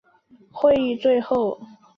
[0.51, 1.61] 会议最后